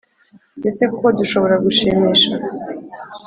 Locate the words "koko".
0.89-1.07